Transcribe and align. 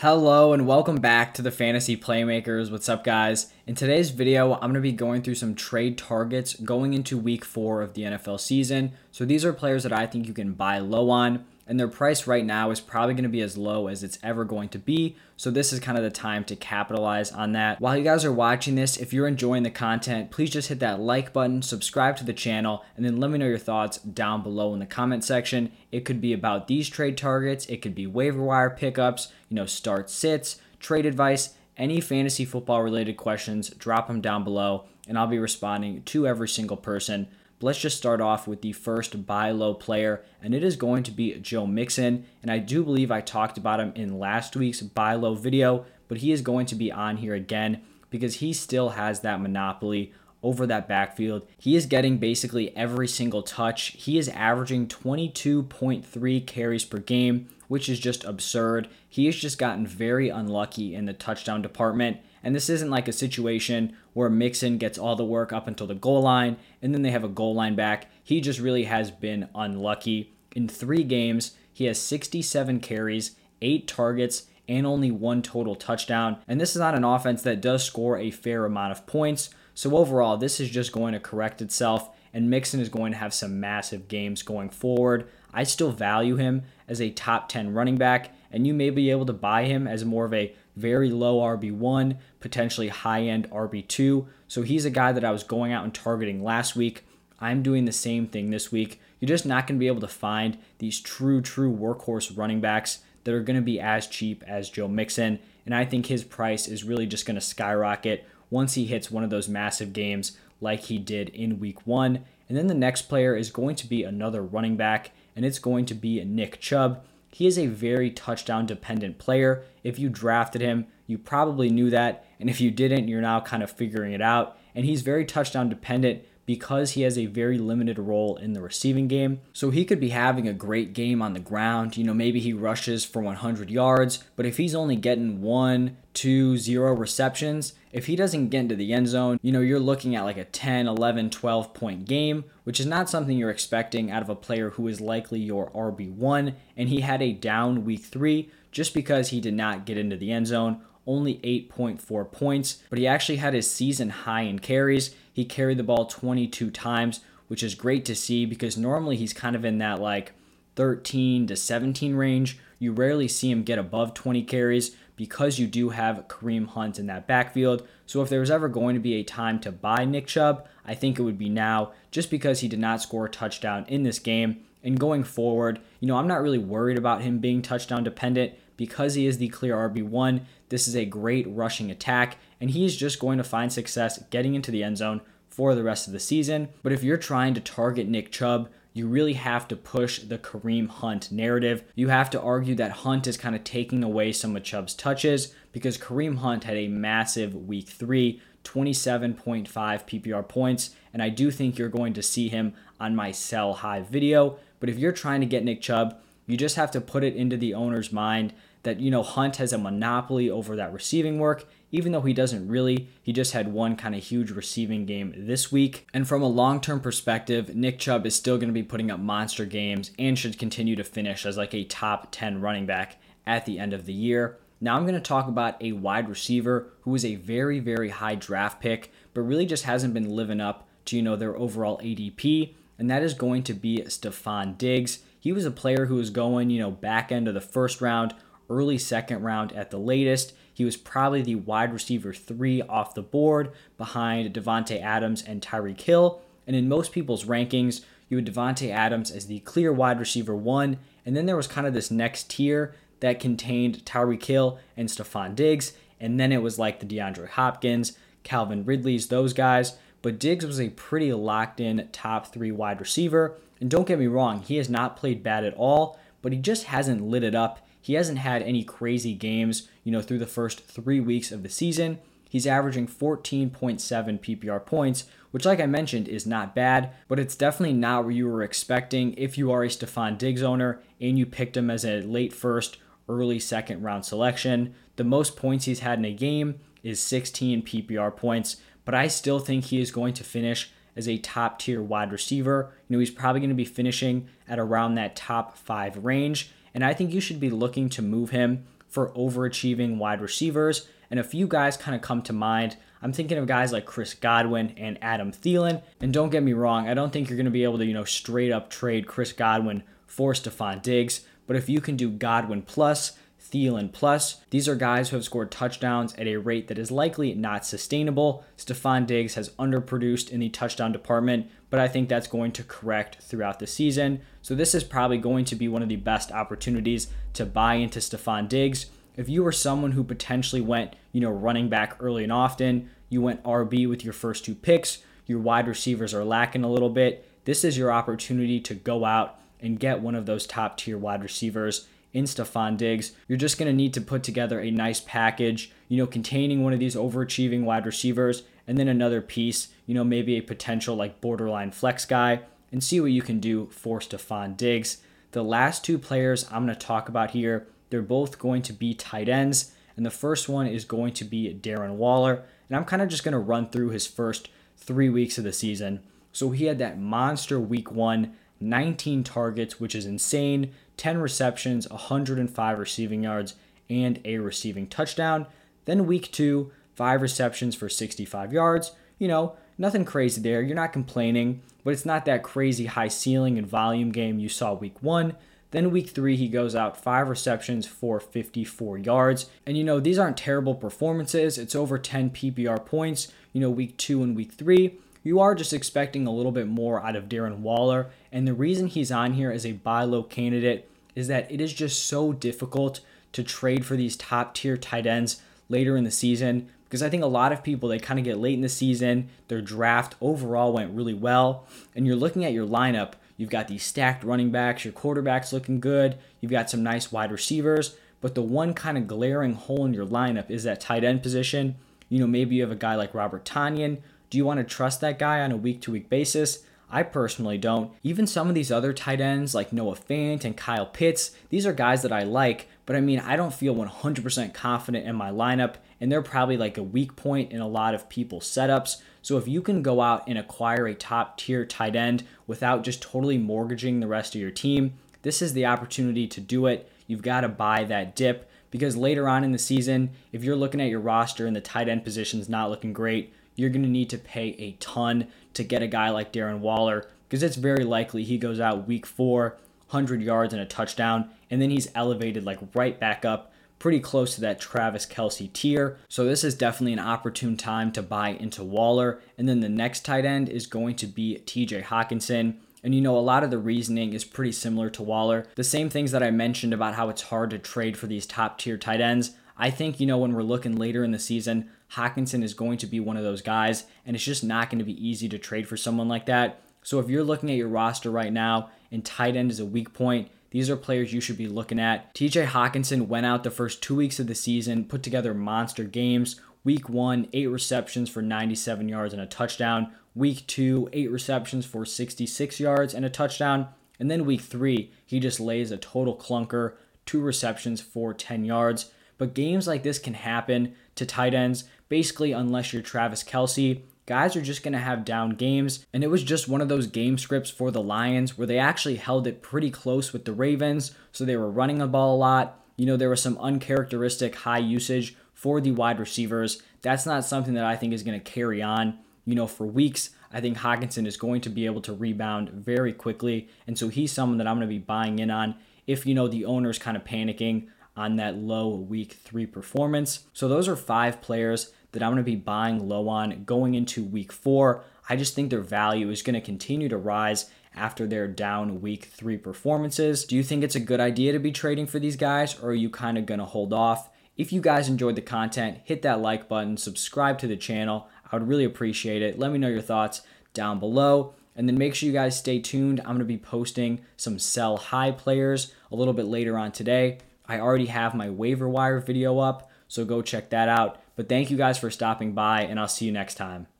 Hello 0.00 0.52
and 0.52 0.64
welcome 0.64 0.98
back 0.98 1.34
to 1.34 1.42
the 1.42 1.50
Fantasy 1.50 1.96
Playmakers. 1.96 2.70
What's 2.70 2.88
up, 2.88 3.02
guys? 3.02 3.52
In 3.66 3.74
today's 3.74 4.10
video, 4.10 4.54
I'm 4.54 4.60
going 4.60 4.74
to 4.74 4.80
be 4.80 4.92
going 4.92 5.22
through 5.22 5.34
some 5.34 5.56
trade 5.56 5.98
targets 5.98 6.54
going 6.54 6.94
into 6.94 7.18
week 7.18 7.44
four 7.44 7.82
of 7.82 7.94
the 7.94 8.02
NFL 8.02 8.38
season. 8.38 8.92
So, 9.10 9.24
these 9.24 9.44
are 9.44 9.52
players 9.52 9.82
that 9.82 9.92
I 9.92 10.06
think 10.06 10.28
you 10.28 10.32
can 10.32 10.52
buy 10.52 10.78
low 10.78 11.10
on 11.10 11.46
and 11.68 11.78
their 11.78 11.86
price 11.86 12.26
right 12.26 12.44
now 12.44 12.70
is 12.70 12.80
probably 12.80 13.14
going 13.14 13.24
to 13.24 13.28
be 13.28 13.42
as 13.42 13.58
low 13.58 13.86
as 13.86 14.02
it's 14.02 14.18
ever 14.22 14.44
going 14.44 14.70
to 14.70 14.78
be. 14.78 15.16
So 15.36 15.50
this 15.50 15.72
is 15.72 15.78
kind 15.78 15.98
of 15.98 16.02
the 16.02 16.10
time 16.10 16.42
to 16.44 16.56
capitalize 16.56 17.30
on 17.30 17.52
that. 17.52 17.80
While 17.80 17.96
you 17.96 18.02
guys 18.02 18.24
are 18.24 18.32
watching 18.32 18.74
this, 18.74 18.96
if 18.96 19.12
you're 19.12 19.28
enjoying 19.28 19.62
the 19.62 19.70
content, 19.70 20.30
please 20.30 20.50
just 20.50 20.68
hit 20.68 20.80
that 20.80 20.98
like 20.98 21.32
button, 21.32 21.62
subscribe 21.62 22.16
to 22.16 22.24
the 22.24 22.32
channel, 22.32 22.84
and 22.96 23.04
then 23.04 23.18
let 23.18 23.30
me 23.30 23.38
know 23.38 23.46
your 23.46 23.58
thoughts 23.58 23.98
down 23.98 24.42
below 24.42 24.72
in 24.72 24.80
the 24.80 24.86
comment 24.86 25.22
section. 25.22 25.70
It 25.92 26.04
could 26.04 26.20
be 26.20 26.32
about 26.32 26.66
these 26.66 26.88
trade 26.88 27.18
targets, 27.18 27.66
it 27.66 27.82
could 27.82 27.94
be 27.94 28.06
waiver 28.06 28.42
wire 28.42 28.70
pickups, 28.70 29.28
you 29.48 29.54
know, 29.54 29.66
start 29.66 30.10
sits, 30.10 30.56
trade 30.80 31.06
advice, 31.06 31.50
any 31.76 32.00
fantasy 32.00 32.44
football 32.44 32.82
related 32.82 33.16
questions, 33.16 33.68
drop 33.70 34.08
them 34.08 34.20
down 34.20 34.42
below, 34.42 34.86
and 35.06 35.18
I'll 35.18 35.26
be 35.26 35.38
responding 35.38 36.02
to 36.02 36.26
every 36.26 36.48
single 36.48 36.76
person. 36.76 37.28
Let's 37.60 37.80
just 37.80 37.96
start 37.96 38.20
off 38.20 38.46
with 38.46 38.62
the 38.62 38.72
first 38.72 39.26
buy 39.26 39.50
low 39.50 39.74
player, 39.74 40.24
and 40.40 40.54
it 40.54 40.62
is 40.62 40.76
going 40.76 41.02
to 41.02 41.10
be 41.10 41.34
Joe 41.40 41.66
Mixon. 41.66 42.24
And 42.40 42.52
I 42.52 42.58
do 42.58 42.84
believe 42.84 43.10
I 43.10 43.20
talked 43.20 43.58
about 43.58 43.80
him 43.80 43.92
in 43.96 44.20
last 44.20 44.54
week's 44.54 44.80
buy 44.80 45.14
low 45.14 45.34
video, 45.34 45.84
but 46.06 46.18
he 46.18 46.30
is 46.30 46.40
going 46.40 46.66
to 46.66 46.76
be 46.76 46.92
on 46.92 47.16
here 47.16 47.34
again 47.34 47.82
because 48.10 48.36
he 48.36 48.52
still 48.52 48.90
has 48.90 49.20
that 49.20 49.40
monopoly 49.40 50.12
over 50.40 50.68
that 50.68 50.86
backfield. 50.86 51.48
He 51.58 51.74
is 51.74 51.86
getting 51.86 52.18
basically 52.18 52.76
every 52.76 53.08
single 53.08 53.42
touch. 53.42 53.88
He 53.98 54.18
is 54.18 54.28
averaging 54.28 54.86
22.3 54.86 56.46
carries 56.46 56.84
per 56.84 56.98
game, 56.98 57.48
which 57.66 57.88
is 57.88 57.98
just 57.98 58.24
absurd. 58.24 58.88
He 59.08 59.26
has 59.26 59.34
just 59.34 59.58
gotten 59.58 59.84
very 59.84 60.28
unlucky 60.28 60.94
in 60.94 61.06
the 61.06 61.12
touchdown 61.12 61.60
department. 61.60 62.18
And 62.42 62.54
this 62.54 62.70
isn't 62.70 62.90
like 62.90 63.08
a 63.08 63.12
situation 63.12 63.96
where 64.18 64.28
Mixon 64.28 64.78
gets 64.78 64.98
all 64.98 65.14
the 65.14 65.24
work 65.24 65.52
up 65.52 65.68
until 65.68 65.86
the 65.86 65.94
goal 65.94 66.22
line 66.22 66.56
and 66.82 66.92
then 66.92 67.02
they 67.02 67.12
have 67.12 67.22
a 67.22 67.28
goal 67.28 67.54
line 67.54 67.76
back. 67.76 68.10
He 68.24 68.40
just 68.40 68.58
really 68.58 68.82
has 68.82 69.12
been 69.12 69.48
unlucky. 69.54 70.34
In 70.56 70.66
three 70.66 71.04
games, 71.04 71.52
he 71.72 71.84
has 71.84 72.00
67 72.00 72.80
carries, 72.80 73.36
eight 73.62 73.86
targets, 73.86 74.46
and 74.68 74.84
only 74.84 75.12
one 75.12 75.40
total 75.40 75.76
touchdown. 75.76 76.38
And 76.48 76.60
this 76.60 76.74
is 76.74 76.80
not 76.80 76.96
an 76.96 77.04
offense 77.04 77.42
that 77.42 77.60
does 77.60 77.84
score 77.84 78.18
a 78.18 78.32
fair 78.32 78.64
amount 78.64 78.90
of 78.90 79.06
points. 79.06 79.50
So 79.72 79.96
overall, 79.96 80.36
this 80.36 80.58
is 80.58 80.68
just 80.68 80.90
going 80.90 81.12
to 81.12 81.20
correct 81.20 81.62
itself, 81.62 82.10
and 82.34 82.50
Mixon 82.50 82.80
is 82.80 82.88
going 82.88 83.12
to 83.12 83.18
have 83.18 83.32
some 83.32 83.60
massive 83.60 84.08
games 84.08 84.42
going 84.42 84.70
forward. 84.70 85.28
I 85.54 85.62
still 85.62 85.92
value 85.92 86.34
him 86.34 86.64
as 86.88 87.00
a 87.00 87.10
top 87.10 87.48
10 87.48 87.72
running 87.72 87.94
back, 87.94 88.34
and 88.52 88.66
you 88.66 88.74
may 88.74 88.90
be 88.90 89.10
able 89.10 89.26
to 89.26 89.32
buy 89.32 89.64
him 89.64 89.86
as 89.86 90.04
more 90.04 90.24
of 90.24 90.34
a 90.34 90.54
very 90.76 91.10
low 91.10 91.40
RB1, 91.40 92.16
potentially 92.40 92.88
high 92.88 93.22
end 93.22 93.50
RB2. 93.50 94.26
So 94.46 94.62
he's 94.62 94.84
a 94.84 94.90
guy 94.90 95.12
that 95.12 95.24
I 95.24 95.30
was 95.30 95.42
going 95.42 95.72
out 95.72 95.84
and 95.84 95.94
targeting 95.94 96.42
last 96.42 96.76
week. 96.76 97.04
I'm 97.40 97.62
doing 97.62 97.84
the 97.84 97.92
same 97.92 98.26
thing 98.26 98.50
this 98.50 98.72
week. 98.72 99.00
You're 99.20 99.28
just 99.28 99.46
not 99.46 99.66
going 99.66 99.76
to 99.78 99.80
be 99.80 99.88
able 99.88 100.00
to 100.00 100.08
find 100.08 100.58
these 100.78 101.00
true, 101.00 101.40
true 101.40 101.74
workhorse 101.74 102.36
running 102.36 102.60
backs 102.60 103.00
that 103.24 103.34
are 103.34 103.42
going 103.42 103.56
to 103.56 103.62
be 103.62 103.80
as 103.80 104.06
cheap 104.06 104.44
as 104.46 104.70
Joe 104.70 104.88
Mixon. 104.88 105.38
And 105.66 105.74
I 105.74 105.84
think 105.84 106.06
his 106.06 106.24
price 106.24 106.66
is 106.66 106.84
really 106.84 107.06
just 107.06 107.26
going 107.26 107.34
to 107.34 107.40
skyrocket 107.40 108.24
once 108.50 108.74
he 108.74 108.86
hits 108.86 109.10
one 109.10 109.24
of 109.24 109.30
those 109.30 109.48
massive 109.48 109.92
games 109.92 110.38
like 110.60 110.80
he 110.80 110.98
did 110.98 111.28
in 111.30 111.60
week 111.60 111.86
one. 111.86 112.24
And 112.48 112.56
then 112.56 112.66
the 112.66 112.74
next 112.74 113.02
player 113.02 113.36
is 113.36 113.50
going 113.50 113.76
to 113.76 113.86
be 113.86 114.04
another 114.04 114.42
running 114.42 114.76
back, 114.76 115.10
and 115.36 115.44
it's 115.44 115.58
going 115.58 115.84
to 115.86 115.94
be 115.94 116.24
Nick 116.24 116.60
Chubb. 116.60 117.04
He 117.30 117.46
is 117.46 117.58
a 117.58 117.66
very 117.66 118.10
touchdown 118.10 118.66
dependent 118.66 119.18
player. 119.18 119.64
If 119.82 119.98
you 119.98 120.08
drafted 120.08 120.60
him, 120.60 120.86
you 121.06 121.18
probably 121.18 121.70
knew 121.70 121.90
that. 121.90 122.26
And 122.40 122.48
if 122.48 122.60
you 122.60 122.70
didn't, 122.70 123.08
you're 123.08 123.20
now 123.20 123.40
kind 123.40 123.62
of 123.62 123.70
figuring 123.70 124.12
it 124.12 124.22
out. 124.22 124.56
And 124.74 124.84
he's 124.84 125.02
very 125.02 125.24
touchdown 125.24 125.68
dependent 125.68 126.22
because 126.48 126.92
he 126.92 127.02
has 127.02 127.18
a 127.18 127.26
very 127.26 127.58
limited 127.58 127.98
role 127.98 128.36
in 128.36 128.54
the 128.54 128.62
receiving 128.62 129.06
game. 129.06 129.38
So 129.52 129.68
he 129.68 129.84
could 129.84 130.00
be 130.00 130.08
having 130.08 130.48
a 130.48 130.54
great 130.54 130.94
game 130.94 131.20
on 131.20 131.34
the 131.34 131.40
ground. 131.40 131.98
You 131.98 132.04
know, 132.04 132.14
maybe 132.14 132.40
he 132.40 132.54
rushes 132.54 133.04
for 133.04 133.20
100 133.20 133.70
yards, 133.70 134.24
but 134.34 134.46
if 134.46 134.56
he's 134.56 134.74
only 134.74 134.96
getting 134.96 135.42
one, 135.42 135.98
two, 136.14 136.56
zero 136.56 136.94
receptions, 136.94 137.74
if 137.92 138.06
he 138.06 138.16
doesn't 138.16 138.48
get 138.48 138.60
into 138.60 138.76
the 138.76 138.94
end 138.94 139.08
zone, 139.08 139.38
you 139.42 139.52
know, 139.52 139.60
you're 139.60 139.78
looking 139.78 140.16
at 140.16 140.24
like 140.24 140.38
a 140.38 140.46
10, 140.46 140.88
11, 140.88 141.28
12 141.28 141.74
point 141.74 142.06
game, 142.06 142.44
which 142.64 142.80
is 142.80 142.86
not 142.86 143.10
something 143.10 143.36
you're 143.36 143.50
expecting 143.50 144.10
out 144.10 144.22
of 144.22 144.30
a 144.30 144.34
player 144.34 144.70
who 144.70 144.88
is 144.88 145.02
likely 145.02 145.40
your 145.40 145.70
RB1. 145.72 146.54
And 146.78 146.88
he 146.88 147.02
had 147.02 147.20
a 147.20 147.34
down 147.34 147.84
week 147.84 148.04
three 148.06 148.50
just 148.72 148.94
because 148.94 149.28
he 149.28 149.40
did 149.42 149.52
not 149.52 149.84
get 149.84 149.98
into 149.98 150.16
the 150.16 150.32
end 150.32 150.46
zone 150.46 150.80
only 151.08 151.36
8.4 151.38 152.30
points, 152.30 152.82
but 152.90 152.98
he 152.98 153.06
actually 153.06 153.36
had 153.36 153.54
his 153.54 153.68
season 153.68 154.10
high 154.10 154.42
in 154.42 154.60
carries. 154.60 155.14
He 155.32 155.44
carried 155.44 155.78
the 155.78 155.82
ball 155.82 156.04
22 156.04 156.70
times, 156.70 157.20
which 157.48 157.62
is 157.62 157.74
great 157.74 158.04
to 158.04 158.14
see 158.14 158.44
because 158.44 158.76
normally 158.76 159.16
he's 159.16 159.32
kind 159.32 159.56
of 159.56 159.64
in 159.64 159.78
that 159.78 160.00
like 160.00 160.32
13 160.76 161.46
to 161.48 161.56
17 161.56 162.14
range. 162.14 162.58
You 162.78 162.92
rarely 162.92 163.26
see 163.26 163.50
him 163.50 163.64
get 163.64 163.78
above 163.78 164.14
20 164.14 164.44
carries 164.44 164.94
because 165.16 165.58
you 165.58 165.66
do 165.66 165.88
have 165.88 166.28
Kareem 166.28 166.68
Hunt 166.68 166.98
in 166.98 167.06
that 167.06 167.26
backfield. 167.26 167.88
So 168.06 168.22
if 168.22 168.28
there 168.28 168.40
was 168.40 168.50
ever 168.50 168.68
going 168.68 168.94
to 168.94 169.00
be 169.00 169.14
a 169.14 169.24
time 169.24 169.58
to 169.60 169.72
buy 169.72 170.04
Nick 170.04 170.28
Chubb, 170.28 170.68
I 170.86 170.94
think 170.94 171.18
it 171.18 171.22
would 171.22 171.38
be 171.38 171.48
now 171.48 171.92
just 172.12 172.30
because 172.30 172.60
he 172.60 172.68
did 172.68 172.78
not 172.78 173.02
score 173.02 173.26
a 173.26 173.30
touchdown 173.30 173.84
in 173.88 174.04
this 174.04 174.20
game. 174.20 174.60
And 174.84 175.00
going 175.00 175.24
forward, 175.24 175.80
you 175.98 176.06
know, 176.06 176.16
I'm 176.16 176.28
not 176.28 176.40
really 176.40 176.58
worried 176.58 176.96
about 176.96 177.22
him 177.22 177.40
being 177.40 177.62
touchdown 177.62 178.04
dependent 178.04 178.52
because 178.78 179.12
he 179.12 179.26
is 179.26 179.36
the 179.36 179.48
clear 179.48 179.76
RB1. 179.76 180.40
This 180.70 180.88
is 180.88 180.96
a 180.96 181.04
great 181.04 181.46
rushing 181.50 181.90
attack, 181.90 182.38
and 182.62 182.70
he's 182.70 182.96
just 182.96 183.18
going 183.18 183.36
to 183.36 183.44
find 183.44 183.70
success 183.70 184.22
getting 184.30 184.54
into 184.54 184.70
the 184.70 184.82
end 184.82 184.96
zone 184.96 185.20
for 185.50 185.74
the 185.74 185.82
rest 185.82 186.06
of 186.06 186.14
the 186.14 186.20
season. 186.20 186.70
But 186.82 186.92
if 186.92 187.02
you're 187.02 187.18
trying 187.18 187.52
to 187.54 187.60
target 187.60 188.08
Nick 188.08 188.32
Chubb, 188.32 188.70
you 188.94 189.06
really 189.06 189.34
have 189.34 189.68
to 189.68 189.76
push 189.76 190.20
the 190.20 190.38
Kareem 190.38 190.88
Hunt 190.88 191.30
narrative. 191.30 191.84
You 191.94 192.08
have 192.08 192.30
to 192.30 192.40
argue 192.40 192.74
that 192.76 192.90
Hunt 192.90 193.26
is 193.26 193.36
kind 193.36 193.54
of 193.54 193.64
taking 193.64 194.02
away 194.02 194.32
some 194.32 194.56
of 194.56 194.62
Chubb's 194.64 194.94
touches 194.94 195.54
because 195.72 195.98
Kareem 195.98 196.38
Hunt 196.38 196.64
had 196.64 196.76
a 196.76 196.88
massive 196.88 197.54
week 197.54 197.88
three, 197.88 198.40
27.5 198.64 199.68
PPR 199.68 200.48
points, 200.48 200.90
and 201.12 201.22
I 201.22 201.28
do 201.28 201.50
think 201.50 201.78
you're 201.78 201.88
going 201.88 202.12
to 202.14 202.22
see 202.22 202.48
him 202.48 202.74
on 203.00 203.16
my 203.16 203.32
sell 203.32 203.74
high 203.74 204.02
video. 204.02 204.58
But 204.80 204.88
if 204.88 204.98
you're 204.98 205.12
trying 205.12 205.40
to 205.40 205.46
get 205.46 205.64
Nick 205.64 205.80
Chubb, 205.80 206.20
you 206.46 206.56
just 206.56 206.76
have 206.76 206.90
to 206.92 207.00
put 207.00 207.24
it 207.24 207.36
into 207.36 207.56
the 207.56 207.74
owner's 207.74 208.12
mind 208.12 208.54
that, 208.82 209.00
you 209.00 209.10
know, 209.10 209.22
Hunt 209.22 209.56
has 209.56 209.72
a 209.72 209.78
monopoly 209.78 210.48
over 210.50 210.76
that 210.76 210.92
receiving 210.92 211.38
work, 211.38 211.66
even 211.90 212.12
though 212.12 212.22
he 212.22 212.32
doesn't 212.32 212.68
really. 212.68 213.08
He 213.22 213.32
just 213.32 213.52
had 213.52 213.72
one 213.72 213.96
kind 213.96 214.14
of 214.14 214.22
huge 214.22 214.50
receiving 214.50 215.06
game 215.06 215.34
this 215.36 215.72
week. 215.72 216.06
And 216.14 216.26
from 216.26 216.42
a 216.42 216.48
long 216.48 216.80
term 216.80 217.00
perspective, 217.00 217.74
Nick 217.74 217.98
Chubb 217.98 218.26
is 218.26 218.34
still 218.34 218.56
going 218.56 218.68
to 218.68 218.74
be 218.74 218.82
putting 218.82 219.10
up 219.10 219.20
monster 219.20 219.64
games 219.64 220.12
and 220.18 220.38
should 220.38 220.58
continue 220.58 220.96
to 220.96 221.04
finish 221.04 221.44
as 221.44 221.56
like 221.56 221.74
a 221.74 221.84
top 221.84 222.28
10 222.30 222.60
running 222.60 222.86
back 222.86 223.16
at 223.46 223.66
the 223.66 223.78
end 223.78 223.92
of 223.92 224.06
the 224.06 224.12
year. 224.12 224.58
Now 224.80 224.96
I'm 224.96 225.02
going 225.02 225.14
to 225.14 225.20
talk 225.20 225.48
about 225.48 225.82
a 225.82 225.92
wide 225.92 226.28
receiver 226.28 226.92
who 227.00 227.14
is 227.14 227.24
a 227.24 227.34
very, 227.34 227.80
very 227.80 228.10
high 228.10 228.36
draft 228.36 228.80
pick, 228.80 229.12
but 229.34 229.40
really 229.40 229.66
just 229.66 229.84
hasn't 229.84 230.14
been 230.14 230.30
living 230.30 230.60
up 230.60 230.86
to, 231.06 231.16
you 231.16 231.22
know, 231.22 231.36
their 231.36 231.56
overall 231.56 231.98
ADP, 231.98 232.74
and 232.98 233.10
that 233.10 233.22
is 233.22 233.34
going 233.34 233.62
to 233.64 233.74
be 233.74 234.02
Stefon 234.06 234.78
Diggs. 234.78 235.20
He 235.40 235.52
was 235.52 235.64
a 235.64 235.70
player 235.70 236.06
who 236.06 236.16
was 236.16 236.30
going, 236.30 236.70
you 236.70 236.80
know, 236.80 236.90
back 236.90 237.32
end 237.32 237.48
of 237.48 237.54
the 237.54 237.60
first 237.60 238.00
round 238.00 238.34
early 238.68 238.98
second 238.98 239.42
round 239.42 239.72
at 239.72 239.90
the 239.90 239.98
latest. 239.98 240.52
He 240.72 240.84
was 240.84 240.96
probably 240.96 241.42
the 241.42 241.56
wide 241.56 241.92
receiver 241.92 242.32
three 242.32 242.82
off 242.82 243.14
the 243.14 243.22
board 243.22 243.72
behind 243.96 244.52
Davante 244.54 245.02
Adams 245.02 245.42
and 245.42 245.60
Tyreek 245.60 246.00
Hill. 246.00 246.40
And 246.66 246.76
in 246.76 246.88
most 246.88 247.12
people's 247.12 247.44
rankings, 247.44 248.02
you 248.28 248.36
had 248.36 248.46
Davante 248.46 248.90
Adams 248.90 249.30
as 249.30 249.46
the 249.46 249.60
clear 249.60 249.92
wide 249.92 250.20
receiver 250.20 250.54
one, 250.54 250.98
and 251.24 251.36
then 251.36 251.46
there 251.46 251.56
was 251.56 251.66
kind 251.66 251.86
of 251.86 251.94
this 251.94 252.10
next 252.10 252.50
tier 252.50 252.94
that 253.20 253.40
contained 253.40 254.04
Tyreek 254.04 254.44
Hill 254.44 254.78
and 254.96 255.08
Stefon 255.08 255.54
Diggs, 255.54 255.92
and 256.20 256.38
then 256.38 256.52
it 256.52 256.62
was 256.62 256.78
like 256.78 257.00
the 257.00 257.06
DeAndre 257.06 257.48
Hopkins, 257.48 258.16
Calvin 258.42 258.84
Ridley's, 258.84 259.28
those 259.28 259.52
guys. 259.52 259.96
But 260.20 260.38
Diggs 260.38 260.66
was 260.66 260.80
a 260.80 260.90
pretty 260.90 261.32
locked 261.32 261.80
in 261.80 262.08
top 262.12 262.52
three 262.52 262.72
wide 262.72 263.00
receiver. 263.00 263.56
And 263.80 263.88
don't 263.90 264.06
get 264.06 264.18
me 264.18 264.26
wrong, 264.26 264.62
he 264.62 264.76
has 264.76 264.88
not 264.88 265.16
played 265.16 265.42
bad 265.42 265.64
at 265.64 265.74
all, 265.74 266.18
but 266.42 266.52
he 266.52 266.58
just 266.58 266.84
hasn't 266.84 267.22
lit 267.22 267.44
it 267.44 267.54
up 267.54 267.86
he 268.08 268.14
hasn't 268.14 268.38
had 268.38 268.62
any 268.62 268.84
crazy 268.84 269.34
games, 269.34 269.86
you 270.02 270.10
know, 270.10 270.22
through 270.22 270.38
the 270.38 270.46
first 270.46 270.82
three 270.86 271.20
weeks 271.20 271.52
of 271.52 271.62
the 271.62 271.68
season. 271.68 272.18
He's 272.48 272.66
averaging 272.66 273.06
14.7 273.06 273.70
PPR 273.70 274.86
points, 274.86 275.24
which, 275.50 275.66
like 275.66 275.78
I 275.78 275.84
mentioned, 275.84 276.26
is 276.26 276.46
not 276.46 276.74
bad, 276.74 277.12
but 277.28 277.38
it's 277.38 277.54
definitely 277.54 277.92
not 277.92 278.24
what 278.24 278.34
you 278.34 278.48
were 278.48 278.62
expecting 278.62 279.34
if 279.34 279.58
you 279.58 279.70
are 279.70 279.84
a 279.84 279.88
Stefon 279.88 280.38
Diggs 280.38 280.62
owner 280.62 281.02
and 281.20 281.38
you 281.38 281.44
picked 281.44 281.76
him 281.76 281.90
as 281.90 282.06
a 282.06 282.22
late 282.22 282.54
first, 282.54 282.96
early 283.28 283.58
second 283.58 284.02
round 284.02 284.24
selection. 284.24 284.94
The 285.16 285.24
most 285.24 285.54
points 285.54 285.84
he's 285.84 286.00
had 286.00 286.18
in 286.18 286.24
a 286.24 286.32
game 286.32 286.80
is 287.02 287.20
16 287.20 287.82
PPR 287.82 288.34
points, 288.34 288.78
but 289.04 289.14
I 289.14 289.28
still 289.28 289.58
think 289.58 289.84
he 289.84 290.00
is 290.00 290.10
going 290.10 290.32
to 290.32 290.44
finish 290.44 290.90
as 291.14 291.28
a 291.28 291.36
top 291.36 291.78
tier 291.78 292.02
wide 292.02 292.32
receiver. 292.32 292.94
You 293.06 293.16
know, 293.16 293.20
he's 293.20 293.30
probably 293.30 293.60
going 293.60 293.68
to 293.68 293.76
be 293.76 293.84
finishing 293.84 294.48
at 294.66 294.78
around 294.78 295.16
that 295.16 295.36
top 295.36 295.76
five 295.76 296.24
range 296.24 296.70
and 296.98 297.04
I 297.04 297.14
think 297.14 297.32
you 297.32 297.40
should 297.40 297.60
be 297.60 297.70
looking 297.70 298.08
to 298.08 298.22
move 298.22 298.50
him 298.50 298.84
for 299.08 299.30
overachieving 299.30 300.16
wide 300.16 300.40
receivers. 300.40 301.06
And 301.30 301.38
a 301.38 301.44
few 301.44 301.68
guys 301.68 301.96
kind 301.96 302.16
of 302.16 302.22
come 302.22 302.42
to 302.42 302.52
mind. 302.52 302.96
I'm 303.22 303.32
thinking 303.32 303.56
of 303.56 303.68
guys 303.68 303.92
like 303.92 304.04
Chris 304.04 304.34
Godwin 304.34 304.94
and 304.96 305.16
Adam 305.22 305.52
Thielen. 305.52 306.02
And 306.20 306.32
don't 306.32 306.50
get 306.50 306.64
me 306.64 306.72
wrong, 306.72 307.08
I 307.08 307.14
don't 307.14 307.32
think 307.32 307.48
you're 307.48 307.56
going 307.56 307.66
to 307.66 307.70
be 307.70 307.84
able 307.84 307.98
to, 307.98 308.04
you 308.04 308.14
know, 308.14 308.24
straight 308.24 308.72
up 308.72 308.90
trade 308.90 309.28
Chris 309.28 309.52
Godwin 309.52 310.02
for 310.26 310.54
Stefon 310.54 311.00
Diggs. 311.00 311.42
But 311.68 311.76
if 311.76 311.88
you 311.88 312.00
can 312.00 312.16
do 312.16 312.30
Godwin 312.30 312.82
plus, 312.82 313.38
Thielen 313.70 314.10
plus. 314.12 314.60
These 314.70 314.88
are 314.88 314.96
guys 314.96 315.28
who 315.28 315.36
have 315.36 315.44
scored 315.44 315.70
touchdowns 315.70 316.34
at 316.34 316.46
a 316.46 316.56
rate 316.56 316.88
that 316.88 316.98
is 316.98 317.10
likely 317.10 317.54
not 317.54 317.84
sustainable. 317.84 318.64
Stefon 318.76 319.26
Diggs 319.26 319.54
has 319.54 319.70
underproduced 319.70 320.50
in 320.50 320.60
the 320.60 320.68
touchdown 320.68 321.12
department, 321.12 321.70
but 321.90 322.00
I 322.00 322.08
think 322.08 322.28
that's 322.28 322.46
going 322.46 322.72
to 322.72 322.84
correct 322.84 323.38
throughout 323.42 323.78
the 323.78 323.86
season. 323.86 324.40
So 324.62 324.74
this 324.74 324.94
is 324.94 325.04
probably 325.04 325.38
going 325.38 325.64
to 325.66 325.76
be 325.76 325.88
one 325.88 326.02
of 326.02 326.08
the 326.08 326.16
best 326.16 326.52
opportunities 326.52 327.28
to 327.54 327.64
buy 327.64 327.94
into 327.94 328.18
Stefon 328.18 328.68
Diggs. 328.68 329.06
If 329.36 329.48
you 329.48 329.62
were 329.62 329.72
someone 329.72 330.12
who 330.12 330.24
potentially 330.24 330.80
went, 330.80 331.14
you 331.32 331.40
know, 331.40 331.50
running 331.50 331.88
back 331.88 332.16
early 332.20 332.42
and 332.42 332.52
often, 332.52 333.10
you 333.28 333.40
went 333.40 333.62
RB 333.62 334.08
with 334.08 334.24
your 334.24 334.32
first 334.32 334.64
two 334.64 334.74
picks, 334.74 335.18
your 335.46 335.60
wide 335.60 335.88
receivers 335.88 336.34
are 336.34 336.44
lacking 336.44 336.84
a 336.84 336.90
little 336.90 337.10
bit, 337.10 337.48
this 337.64 337.84
is 337.84 337.96
your 337.96 338.12
opportunity 338.12 338.80
to 338.80 338.94
go 338.94 339.24
out 339.24 339.60
and 339.80 340.00
get 340.00 340.20
one 340.20 340.34
of 340.34 340.46
those 340.46 340.66
top 340.66 340.96
tier 340.96 341.16
wide 341.16 341.42
receivers 341.42 342.08
in 342.32 342.44
Stefon 342.44 342.96
Diggs. 342.96 343.32
You're 343.46 343.58
just 343.58 343.78
going 343.78 343.90
to 343.90 343.96
need 343.96 344.14
to 344.14 344.20
put 344.20 344.42
together 344.42 344.80
a 344.80 344.90
nice 344.90 345.20
package, 345.20 345.92
you 346.08 346.18
know, 346.18 346.26
containing 346.26 346.82
one 346.82 346.92
of 346.92 346.98
these 346.98 347.16
overachieving 347.16 347.84
wide 347.84 348.06
receivers 348.06 348.62
and 348.86 348.96
then 348.96 349.08
another 349.08 349.40
piece, 349.40 349.88
you 350.06 350.14
know, 350.14 350.24
maybe 350.24 350.56
a 350.56 350.62
potential 350.62 351.14
like 351.14 351.40
borderline 351.40 351.90
flex 351.90 352.24
guy 352.24 352.60
and 352.90 353.04
see 353.04 353.20
what 353.20 353.30
you 353.30 353.42
can 353.42 353.60
do 353.60 353.86
for 353.90 354.18
Stefon 354.18 354.76
Diggs. 354.76 355.18
The 355.52 355.62
last 355.62 356.04
two 356.04 356.18
players 356.18 356.66
I'm 356.70 356.86
going 356.86 356.96
to 356.96 357.06
talk 357.06 357.28
about 357.28 357.50
here, 357.50 357.86
they're 358.10 358.22
both 358.22 358.58
going 358.58 358.82
to 358.82 358.92
be 358.92 359.14
tight 359.14 359.48
ends. 359.48 359.92
And 360.16 360.24
the 360.24 360.30
first 360.30 360.68
one 360.68 360.86
is 360.86 361.04
going 361.04 361.32
to 361.34 361.44
be 361.44 361.72
Darren 361.80 362.14
Waller. 362.14 362.64
And 362.88 362.96
I'm 362.96 363.04
kind 363.04 363.22
of 363.22 363.28
just 363.28 363.44
going 363.44 363.52
to 363.52 363.58
run 363.58 363.88
through 363.90 364.10
his 364.10 364.26
first 364.26 364.68
three 364.96 365.28
weeks 365.28 365.58
of 365.58 365.64
the 365.64 365.72
season. 365.72 366.20
So 366.52 366.70
he 366.70 366.86
had 366.86 366.98
that 366.98 367.20
monster 367.20 367.78
week 367.78 368.10
one, 368.10 368.56
19 368.80 369.44
targets, 369.44 369.98
which 369.98 370.14
is 370.14 370.26
insane. 370.26 370.92
10 371.16 371.38
receptions, 371.38 372.08
105 372.08 372.98
receiving 372.98 373.42
yards, 373.42 373.74
and 374.08 374.40
a 374.44 374.58
receiving 374.58 375.06
touchdown. 375.06 375.66
Then 376.04 376.26
week 376.26 376.50
two, 376.52 376.92
five 377.14 377.42
receptions 377.42 377.94
for 377.94 378.08
65 378.08 378.72
yards. 378.72 379.12
You 379.38 379.48
know, 379.48 379.76
nothing 379.98 380.24
crazy 380.24 380.60
there. 380.60 380.80
You're 380.80 380.96
not 380.96 381.12
complaining, 381.12 381.82
but 382.04 382.12
it's 382.12 382.24
not 382.24 382.44
that 382.46 382.62
crazy 382.62 383.06
high 383.06 383.28
ceiling 383.28 383.76
and 383.76 383.86
volume 383.86 384.30
game 384.30 384.58
you 384.58 384.68
saw 384.68 384.94
week 384.94 385.22
one. 385.22 385.54
Then 385.90 386.10
week 386.10 386.30
three, 386.30 386.56
he 386.56 386.68
goes 386.68 386.94
out 386.94 387.22
five 387.22 387.48
receptions 387.48 388.06
for 388.06 388.40
54 388.40 389.18
yards. 389.18 389.70
And 389.86 389.96
you 389.96 390.04
know, 390.04 390.20
these 390.20 390.38
aren't 390.38 390.56
terrible 390.56 390.94
performances. 390.94 391.78
It's 391.78 391.94
over 391.94 392.18
10 392.18 392.50
PPR 392.50 393.04
points, 393.04 393.48
you 393.72 393.80
know, 393.80 393.90
week 393.90 394.16
two 394.16 394.42
and 394.42 394.54
week 394.54 394.72
three. 394.72 395.18
You 395.48 395.60
are 395.60 395.74
just 395.74 395.94
expecting 395.94 396.46
a 396.46 396.52
little 396.52 396.72
bit 396.72 396.88
more 396.88 397.24
out 397.24 397.34
of 397.34 397.48
Darren 397.48 397.78
Waller. 397.78 398.26
And 398.52 398.68
the 398.68 398.74
reason 398.74 399.06
he's 399.06 399.32
on 399.32 399.54
here 399.54 399.70
as 399.70 399.86
a 399.86 399.92
buy 399.92 400.24
low 400.24 400.42
candidate 400.42 401.10
is 401.34 401.48
that 401.48 401.72
it 401.72 401.80
is 401.80 401.94
just 401.94 402.26
so 402.26 402.52
difficult 402.52 403.20
to 403.52 403.62
trade 403.62 404.04
for 404.04 404.14
these 404.14 404.36
top 404.36 404.74
tier 404.74 404.98
tight 404.98 405.24
ends 405.24 405.62
later 405.88 406.18
in 406.18 406.24
the 406.24 406.30
season 406.30 406.90
because 407.04 407.22
I 407.22 407.30
think 407.30 407.42
a 407.42 407.46
lot 407.46 407.72
of 407.72 407.82
people 407.82 408.10
they 408.10 408.18
kind 408.18 408.38
of 408.38 408.44
get 408.44 408.58
late 408.58 408.74
in 408.74 408.82
the 408.82 408.90
season, 408.90 409.48
their 409.68 409.80
draft 409.80 410.34
overall 410.42 410.92
went 410.92 411.14
really 411.14 411.32
well, 411.32 411.86
and 412.14 412.26
you're 412.26 412.36
looking 412.36 412.66
at 412.66 412.74
your 412.74 412.86
lineup, 412.86 413.32
you've 413.56 413.70
got 413.70 413.88
these 413.88 414.02
stacked 414.02 414.44
running 414.44 414.70
backs, 414.70 415.06
your 415.06 415.12
quarterback's 415.12 415.72
looking 415.72 415.98
good, 415.98 416.36
you've 416.60 416.70
got 416.70 416.90
some 416.90 417.02
nice 417.02 417.32
wide 417.32 417.50
receivers, 417.50 418.14
but 418.42 418.54
the 418.54 418.60
one 418.60 418.92
kind 418.92 419.16
of 419.16 419.26
glaring 419.26 419.72
hole 419.72 420.04
in 420.04 420.12
your 420.12 420.26
lineup 420.26 420.70
is 420.70 420.84
that 420.84 421.00
tight 421.00 421.24
end 421.24 421.42
position. 421.42 421.96
You 422.28 422.40
know, 422.40 422.46
maybe 422.46 422.76
you 422.76 422.82
have 422.82 422.92
a 422.92 422.94
guy 422.94 423.14
like 423.14 423.32
Robert 423.32 423.64
Tonyan. 423.64 424.18
Do 424.50 424.58
you 424.58 424.64
want 424.64 424.78
to 424.78 424.84
trust 424.84 425.20
that 425.20 425.38
guy 425.38 425.60
on 425.60 425.72
a 425.72 425.76
week 425.76 426.00
to 426.02 426.12
week 426.12 426.28
basis? 426.28 426.84
I 427.10 427.22
personally 427.22 427.78
don't. 427.78 428.12
Even 428.22 428.46
some 428.46 428.68
of 428.68 428.74
these 428.74 428.92
other 428.92 429.12
tight 429.12 429.40
ends 429.40 429.74
like 429.74 429.92
Noah 429.92 430.16
Fant 430.16 430.64
and 430.64 430.76
Kyle 430.76 431.06
Pitts, 431.06 431.52
these 431.70 431.86
are 431.86 431.92
guys 431.92 432.22
that 432.22 432.32
I 432.32 432.42
like, 432.42 432.88
but 433.06 433.16
I 433.16 433.20
mean, 433.20 433.40
I 433.40 433.56
don't 433.56 433.72
feel 433.72 433.94
100% 433.94 434.74
confident 434.74 435.26
in 435.26 435.34
my 435.34 435.50
lineup, 435.50 435.94
and 436.20 436.30
they're 436.30 436.42
probably 436.42 436.76
like 436.76 436.98
a 436.98 437.02
weak 437.02 437.34
point 437.36 437.72
in 437.72 437.80
a 437.80 437.88
lot 437.88 438.14
of 438.14 438.28
people's 438.28 438.66
setups. 438.66 439.22
So 439.40 439.56
if 439.56 439.66
you 439.66 439.80
can 439.80 440.02
go 440.02 440.20
out 440.20 440.44
and 440.46 440.58
acquire 440.58 441.06
a 441.06 441.14
top 441.14 441.56
tier 441.56 441.86
tight 441.86 442.14
end 442.14 442.44
without 442.66 443.04
just 443.04 443.22
totally 443.22 443.56
mortgaging 443.56 444.20
the 444.20 444.26
rest 444.26 444.54
of 444.54 444.60
your 444.60 444.70
team, 444.70 445.14
this 445.42 445.62
is 445.62 445.72
the 445.72 445.86
opportunity 445.86 446.46
to 446.46 446.60
do 446.60 446.86
it. 446.86 447.10
You've 447.26 447.42
got 447.42 447.62
to 447.62 447.68
buy 447.68 448.04
that 448.04 448.36
dip 448.36 448.68
because 448.90 449.16
later 449.16 449.48
on 449.48 449.64
in 449.64 449.72
the 449.72 449.78
season, 449.78 450.30
if 450.52 450.64
you're 450.64 450.76
looking 450.76 451.00
at 451.00 451.08
your 451.08 451.20
roster 451.20 451.66
and 451.66 451.76
the 451.76 451.80
tight 451.80 452.08
end 452.08 452.24
position's 452.24 452.68
not 452.68 452.90
looking 452.90 453.12
great, 453.12 453.52
you're 453.78 453.90
going 453.90 454.02
to 454.02 454.08
need 454.08 454.30
to 454.30 454.38
pay 454.38 454.70
a 454.78 454.92
ton 454.98 455.46
to 455.74 455.84
get 455.84 456.02
a 456.02 456.08
guy 456.08 456.30
like 456.30 456.52
Darren 456.52 456.80
Waller 456.80 457.26
because 457.48 457.62
it's 457.62 457.76
very 457.76 458.04
likely 458.04 458.42
he 458.42 458.58
goes 458.58 458.80
out 458.80 459.06
week 459.06 459.24
four, 459.24 459.76
100 460.10 460.42
yards 460.42 460.72
and 460.72 460.82
a 460.82 460.86
touchdown, 460.86 461.48
and 461.70 461.80
then 461.80 461.90
he's 461.90 462.10
elevated 462.14 462.64
like 462.64 462.78
right 462.94 463.18
back 463.18 463.44
up 463.44 463.72
pretty 463.98 464.20
close 464.20 464.54
to 464.54 464.60
that 464.60 464.80
Travis 464.80 465.26
Kelce 465.26 465.72
tier. 465.72 466.18
So 466.28 466.44
this 466.44 466.64
is 466.64 466.74
definitely 466.74 467.14
an 467.14 467.18
opportune 467.18 467.76
time 467.76 468.12
to 468.12 468.22
buy 468.22 468.50
into 468.50 468.84
Waller. 468.84 469.40
And 469.56 469.68
then 469.68 469.80
the 469.80 469.88
next 469.88 470.24
tight 470.24 470.44
end 470.44 470.68
is 470.68 470.86
going 470.86 471.16
to 471.16 471.26
be 471.26 471.60
TJ 471.64 472.04
Hockenson. 472.04 472.76
And 473.02 473.14
you 473.14 473.20
know, 473.20 473.36
a 473.36 473.40
lot 473.40 473.64
of 473.64 473.70
the 473.70 473.78
reasoning 473.78 474.32
is 474.32 474.44
pretty 474.44 474.72
similar 474.72 475.10
to 475.10 475.22
Waller. 475.22 475.66
The 475.74 475.84
same 475.84 476.10
things 476.10 476.32
that 476.32 476.42
I 476.42 476.50
mentioned 476.50 476.92
about 476.92 477.14
how 477.14 477.28
it's 477.28 477.42
hard 477.42 477.70
to 477.70 477.78
trade 477.78 478.16
for 478.16 478.26
these 478.26 478.46
top 478.46 478.78
tier 478.78 478.96
tight 478.96 479.20
ends. 479.20 479.52
I 479.76 479.90
think, 479.90 480.18
you 480.18 480.26
know, 480.26 480.38
when 480.38 480.54
we're 480.54 480.62
looking 480.62 480.96
later 480.96 481.22
in 481.22 481.30
the 481.30 481.38
season, 481.38 481.88
Hockenson 482.12 482.62
is 482.62 482.74
going 482.74 482.98
to 482.98 483.06
be 483.06 483.20
one 483.20 483.36
of 483.36 483.44
those 483.44 483.62
guys, 483.62 484.04
and 484.24 484.34
it's 484.34 484.44
just 484.44 484.64
not 484.64 484.90
going 484.90 484.98
to 484.98 485.04
be 485.04 485.26
easy 485.26 485.48
to 485.48 485.58
trade 485.58 485.88
for 485.88 485.96
someone 485.96 486.28
like 486.28 486.46
that. 486.46 486.80
So 487.02 487.18
if 487.18 487.28
you're 487.28 487.44
looking 487.44 487.70
at 487.70 487.76
your 487.76 487.88
roster 487.88 488.30
right 488.30 488.52
now 488.52 488.90
and 489.10 489.24
tight 489.24 489.56
end 489.56 489.70
is 489.70 489.80
a 489.80 489.86
weak 489.86 490.12
point, 490.12 490.50
these 490.70 490.90
are 490.90 490.96
players 490.96 491.32
you 491.32 491.40
should 491.40 491.56
be 491.56 491.68
looking 491.68 491.98
at. 491.98 492.34
TJ 492.34 492.66
Hockenson 492.66 493.26
went 493.26 493.46
out 493.46 493.64
the 493.64 493.70
first 493.70 494.02
two 494.02 494.14
weeks 494.14 494.38
of 494.38 494.46
the 494.46 494.54
season, 494.54 495.04
put 495.04 495.22
together 495.22 495.54
monster 495.54 496.04
games. 496.04 496.60
Week 496.84 497.08
one, 497.08 497.48
eight 497.52 497.68
receptions 497.68 498.28
for 498.28 498.42
97 498.42 499.08
yards 499.08 499.32
and 499.32 499.42
a 499.42 499.46
touchdown. 499.46 500.12
Week 500.34 500.66
two, 500.66 501.08
eight 501.12 501.30
receptions 501.30 501.86
for 501.86 502.04
66 502.04 502.78
yards 502.80 503.14
and 503.14 503.24
a 503.24 503.30
touchdown. 503.30 503.88
And 504.20 504.30
then 504.30 504.44
week 504.44 504.60
three, 504.60 505.10
he 505.24 505.40
just 505.40 505.60
lays 505.60 505.90
a 505.90 505.96
total 505.96 506.36
clunker, 506.36 506.94
two 507.24 507.40
receptions 507.40 508.00
for 508.00 508.34
10 508.34 508.64
yards. 508.64 509.10
But 509.38 509.54
games 509.54 509.86
like 509.86 510.02
this 510.02 510.18
can 510.18 510.34
happen 510.34 510.94
to 511.14 511.24
tight 511.24 511.54
ends, 511.54 511.84
basically, 512.08 512.52
unless 512.52 512.92
you're 512.92 513.02
Travis 513.02 513.44
Kelce. 513.44 514.02
Guys 514.26 514.56
are 514.56 514.62
just 514.62 514.82
going 514.82 514.92
to 514.92 514.98
have 514.98 515.24
down 515.24 515.50
games. 515.50 516.04
And 516.12 516.22
it 516.22 516.28
was 516.28 516.42
just 516.42 516.68
one 516.68 516.82
of 516.82 516.88
those 516.88 517.06
game 517.06 517.38
scripts 517.38 517.70
for 517.70 517.90
the 517.90 518.02
Lions 518.02 518.58
where 518.58 518.66
they 518.66 518.78
actually 518.78 519.16
held 519.16 519.46
it 519.46 519.62
pretty 519.62 519.90
close 519.90 520.32
with 520.32 520.44
the 520.44 520.52
Ravens. 520.52 521.12
So 521.32 521.44
they 521.44 521.56
were 521.56 521.70
running 521.70 521.98
the 521.98 522.06
ball 522.06 522.36
a 522.36 522.38
lot. 522.38 522.84
You 522.96 523.06
know, 523.06 523.16
there 523.16 523.30
was 523.30 523.40
some 523.40 523.56
uncharacteristic 523.58 524.54
high 524.54 524.78
usage 524.78 525.36
for 525.54 525.80
the 525.80 525.92
wide 525.92 526.18
receivers. 526.18 526.82
That's 527.00 527.24
not 527.24 527.44
something 527.44 527.74
that 527.74 527.84
I 527.84 527.96
think 527.96 528.12
is 528.12 528.22
going 528.22 528.38
to 528.38 528.50
carry 528.50 528.82
on, 528.82 529.18
you 529.44 529.54
know, 529.54 529.66
for 529.66 529.86
weeks. 529.86 530.30
I 530.52 530.60
think 530.60 530.78
Hockenson 530.78 531.26
is 531.26 531.36
going 531.36 531.60
to 531.62 531.70
be 531.70 531.86
able 531.86 532.00
to 532.02 532.12
rebound 532.12 532.70
very 532.70 533.12
quickly. 533.12 533.68
And 533.86 533.98
so 533.98 534.08
he's 534.08 534.32
someone 534.32 534.58
that 534.58 534.66
I'm 534.66 534.76
going 534.76 534.88
to 534.88 534.94
be 534.94 534.98
buying 534.98 535.38
in 535.38 535.50
on 535.50 535.74
if, 536.06 536.26
you 536.26 536.34
know, 536.34 536.48
the 536.48 536.64
owner's 536.64 536.98
kind 536.98 537.16
of 537.16 537.24
panicking 537.24 537.88
on 538.16 538.36
that 538.36 538.56
low 538.56 538.88
week 538.88 539.32
three 539.32 539.66
performance. 539.66 540.40
So 540.52 540.68
those 540.68 540.88
are 540.88 540.96
five 540.96 541.40
players 541.40 541.92
that 542.12 542.22
I'm 542.22 542.32
going 542.32 542.44
to 542.44 542.50
be 542.50 542.56
buying 542.56 543.08
low 543.08 543.28
on 543.28 543.64
going 543.64 543.94
into 543.94 544.24
week 544.24 544.52
four. 544.52 545.04
I 545.28 545.36
just 545.36 545.54
think 545.54 545.70
their 545.70 545.80
value 545.80 546.30
is 546.30 546.42
going 546.42 546.54
to 546.54 546.60
continue 546.60 547.08
to 547.08 547.16
rise 547.16 547.70
after 547.94 548.26
their 548.26 548.46
down 548.48 549.00
week 549.00 549.26
three 549.26 549.56
performances. 549.58 550.44
Do 550.44 550.56
you 550.56 550.62
think 550.62 550.82
it's 550.82 550.94
a 550.94 551.00
good 551.00 551.20
idea 551.20 551.52
to 551.52 551.58
be 551.58 551.72
trading 551.72 552.06
for 552.06 552.18
these 552.18 552.36
guys, 552.36 552.78
or 552.80 552.90
are 552.90 552.94
you 552.94 553.10
kind 553.10 553.36
of 553.36 553.46
going 553.46 553.60
to 553.60 553.66
hold 553.66 553.92
off? 553.92 554.30
If 554.56 554.72
you 554.72 554.80
guys 554.80 555.08
enjoyed 555.08 555.36
the 555.36 555.42
content, 555.42 555.98
hit 556.04 556.22
that 556.22 556.40
like 556.40 556.68
button, 556.68 556.96
subscribe 556.96 557.58
to 557.58 557.66
the 557.66 557.76
channel. 557.76 558.28
I 558.50 558.56
would 558.56 558.68
really 558.68 558.84
appreciate 558.84 559.42
it. 559.42 559.58
Let 559.58 559.70
me 559.70 559.78
know 559.78 559.88
your 559.88 560.00
thoughts 560.00 560.42
down 560.74 560.98
below. 560.98 561.54
And 561.76 561.88
then 561.88 561.96
make 561.96 562.16
sure 562.16 562.26
you 562.26 562.32
guys 562.32 562.58
stay 562.58 562.80
tuned. 562.80 563.20
I'm 563.20 563.26
going 563.26 563.38
to 563.38 563.44
be 563.44 563.56
posting 563.56 564.22
some 564.36 564.58
sell 564.58 564.96
high 564.96 565.30
players 565.30 565.92
a 566.10 566.16
little 566.16 566.34
bit 566.34 566.46
later 566.46 566.76
on 566.76 566.90
today. 566.90 567.38
I 567.66 567.78
already 567.78 568.06
have 568.06 568.34
my 568.34 568.50
waiver 568.50 568.88
wire 568.88 569.20
video 569.20 569.60
up, 569.60 569.88
so 570.08 570.24
go 570.24 570.42
check 570.42 570.70
that 570.70 570.88
out. 570.88 571.22
But 571.38 571.48
thank 571.48 571.70
you 571.70 571.76
guys 571.76 571.96
for 571.96 572.10
stopping 572.10 572.52
by, 572.52 572.82
and 572.82 572.98
I'll 572.98 573.06
see 573.06 573.24
you 573.24 573.30
next 573.30 573.54
time. 573.54 573.86